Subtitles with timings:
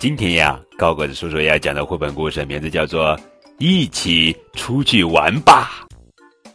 [0.00, 3.14] 今天呀，高个子叔叔要讲的绘本故事名字叫做
[3.58, 5.86] 《一起出去玩吧》，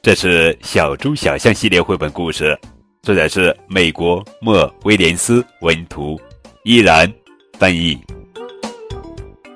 [0.01, 2.57] 这是《小猪小象》系列绘本故事，
[3.03, 6.19] 作者是美国莫威廉斯文图，
[6.63, 7.07] 依然
[7.59, 7.95] 翻译。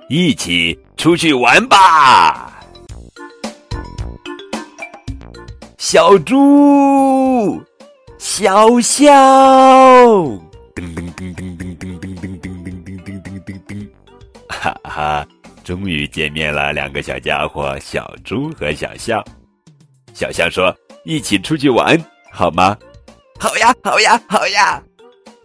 [0.07, 2.61] 一起出去玩吧，
[5.79, 7.59] 小猪，
[8.19, 9.11] 小象，
[10.75, 12.08] 噔噔噔噔噔噔噔。
[14.61, 15.25] 哈哈，
[15.63, 19.23] 终于见面了，两个小家伙，小猪和小象。
[20.13, 21.97] 小象说：“一起出去玩
[22.29, 22.77] 好吗
[23.39, 24.83] ？”“好呀，好呀，好呀！”“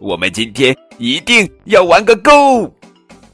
[0.01, 2.69] 我们今天一定要玩个够。”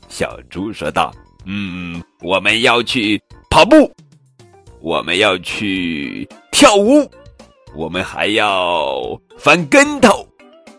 [0.07, 1.11] 小猪说道。
[1.45, 3.91] “嗯，我们要去跑步，
[4.81, 7.09] 我们要去跳舞，
[7.73, 10.23] 我们还要翻跟头，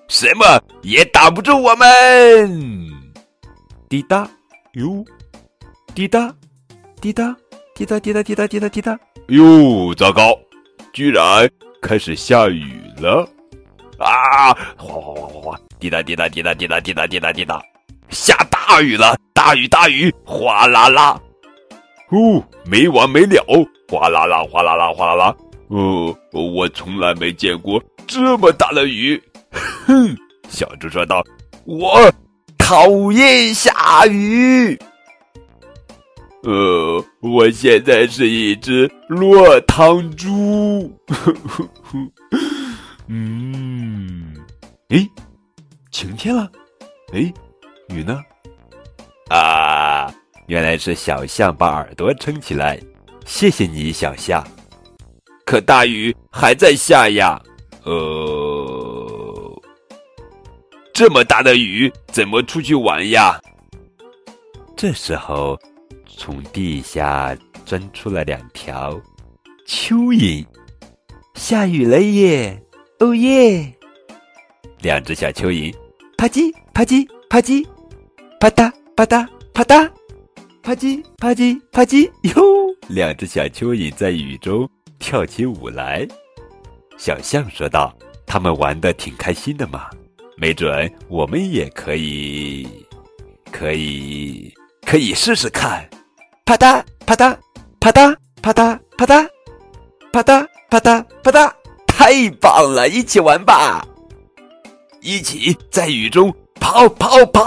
[0.07, 2.89] 什么也打不住我们。”
[3.91, 4.31] 滴答。
[4.75, 5.05] 哟，
[5.95, 6.35] 滴答，
[6.99, 7.37] 滴答，
[7.75, 8.99] 滴答，滴答，滴答，滴答，滴答。
[9.29, 10.35] 哟，糟糕，
[10.95, 11.47] 居然
[11.83, 13.29] 开始下雨了！
[13.99, 17.61] 啊，哗哗哗哗哗，滴答滴答滴答滴答滴答滴答滴答，
[18.09, 19.15] 下大雨了！
[19.35, 21.21] 大雨大雨，哗啦啦，
[22.09, 23.45] 哦，没完没了，
[23.91, 25.37] 哗啦啦，哗啦啦，哗啦啦。
[25.69, 29.23] 哦，我从来没见过这么大的雨。
[29.87, 30.17] 哼，
[30.49, 31.23] 小猪说道，
[31.67, 32.11] 我。
[32.73, 34.79] 讨厌下雨。
[36.43, 40.91] 呃，我现在是一只落汤猪。
[43.09, 44.35] 嗯，
[44.89, 45.07] 诶，
[45.91, 46.51] 晴天了。
[47.13, 47.31] 诶，
[47.91, 48.19] 雨呢？
[49.29, 50.11] 啊，
[50.47, 52.81] 原来是小象把耳朵撑起来。
[53.27, 54.43] 谢谢你，小象。
[55.45, 57.39] 可大雨还在下呀。
[57.85, 58.22] 呃。
[60.95, 63.41] 这么大的雨，怎么出去玩呀？
[64.77, 65.59] 这时候，
[66.07, 69.01] 从地下钻出了两条
[69.67, 70.45] 蚯蚓。
[71.35, 72.63] 下雨了耶！
[72.99, 73.73] 哦耶！
[74.83, 75.75] 两只小蚯蚓，
[76.19, 77.67] 啪叽啪叽啪叽，
[78.39, 79.91] 啪嗒啪嗒啪嗒，
[80.63, 82.43] 啪叽啪叽啪叽哟！
[82.89, 86.07] 两只小蚯蚓在雨中跳起舞来。
[86.99, 89.89] 小象说道：“他们玩的挺开心的嘛。”
[90.43, 92.67] 没准我们也可以，
[93.53, 94.53] 可以，
[94.85, 95.89] 可以试试看。
[96.45, 97.39] 啪嗒啪嗒
[97.79, 99.29] 啪嗒啪嗒啪嗒
[100.13, 101.53] 啪嗒啪嗒啪嗒，
[101.87, 102.89] 太棒了！
[102.89, 103.87] 一起玩吧，
[105.01, 107.45] 一起在雨中跑跑跑，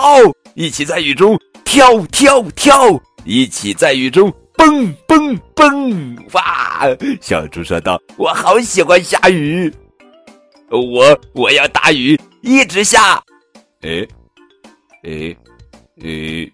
[0.54, 6.16] 一起在雨中跳跳跳，一起在雨中蹦蹦蹦。
[6.32, 6.88] 哇！
[7.20, 9.70] 小猪说道：“我好喜欢下雨，
[10.70, 13.16] 我我要大雨。”一直下，
[13.82, 14.08] 哎，
[15.02, 15.36] 哎，
[16.02, 16.52] 哎，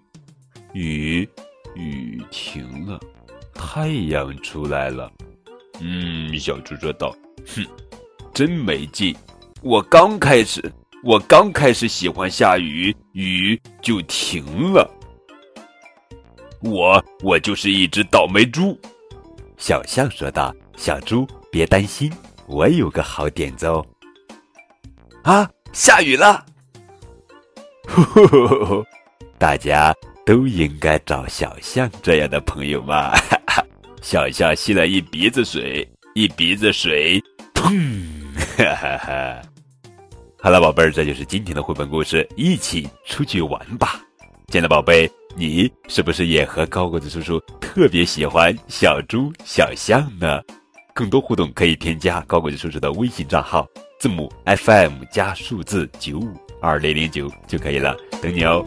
[0.74, 1.30] 雨
[1.76, 2.98] 雨停了，
[3.54, 5.12] 太阳出来了。
[5.82, 7.14] 嗯，小猪说道
[7.46, 7.66] ：“哼，
[8.34, 9.14] 真没劲！
[9.62, 10.64] 我刚开始，
[11.04, 14.90] 我刚开始喜欢下雨，雨就停了。
[16.62, 18.80] 我我就是一只倒霉猪。”
[19.58, 22.10] 小象说道：“小猪别担心，
[22.48, 23.86] 我有个好点子哦。”
[25.24, 25.50] 啊！
[25.72, 26.44] 下雨了，
[29.38, 29.94] 大家
[30.26, 33.14] 都应该找小象这样的朋友嘛。
[34.02, 37.22] 小象吸了一鼻子水，一鼻子水，
[37.54, 38.04] 砰！
[38.58, 39.42] 哈哈哈。
[40.42, 44.01] 好了，宝贝儿，这就是今天的绘本故事，一起出去玩吧。
[44.48, 50.42] 亲爱的宝贝，你是不是也和高个子叔叔特别喜欢小猪小象呢？
[50.94, 53.68] 更多互动可以添加高个子叔叔的微信账号。
[54.00, 58.66] 字母 FM 加数字九五二零零九就可以了，等你哦。